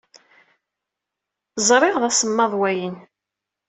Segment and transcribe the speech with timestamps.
[1.67, 2.95] Ẓṛiɣ, d asemmaḍ wayen.